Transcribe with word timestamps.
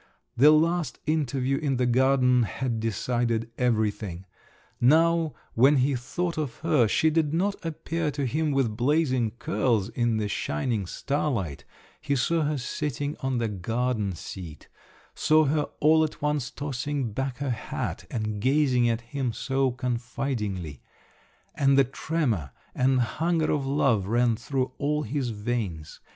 The 0.35 0.49
last 0.49 0.97
interview 1.05 1.59
in 1.59 1.77
the 1.77 1.85
garden 1.85 2.41
had 2.41 2.79
decided 2.79 3.51
everything. 3.59 4.25
Now 4.79 5.35
when 5.53 5.77
he 5.77 5.93
thought 5.95 6.39
of 6.39 6.55
her, 6.61 6.87
she 6.87 7.11
did 7.11 7.35
not 7.35 7.63
appear 7.63 8.09
to 8.09 8.25
him 8.25 8.49
with 8.49 8.75
blazing 8.75 9.29
curls 9.37 9.89
in 9.89 10.17
the 10.17 10.27
shining 10.27 10.87
starlight; 10.87 11.65
he 12.01 12.15
saw 12.15 12.41
her 12.41 12.57
sitting 12.57 13.15
on 13.19 13.37
the 13.37 13.47
garden 13.47 14.15
seat, 14.15 14.69
saw 15.13 15.45
her 15.45 15.69
all 15.79 16.03
at 16.03 16.19
once 16.19 16.49
tossing 16.49 17.11
back 17.11 17.37
her 17.37 17.51
hat, 17.51 18.05
and 18.09 18.41
gazing 18.41 18.89
at 18.89 19.01
him 19.01 19.31
so 19.31 19.69
confidingly… 19.69 20.81
and 21.53 21.77
the 21.77 21.83
tremor 21.83 22.49
and 22.73 22.99
hunger 23.01 23.51
of 23.51 23.67
love 23.67 24.07
ran 24.07 24.35
through 24.35 24.71
all 24.79 25.03
his 25.03 25.29
veins. 25.29 25.99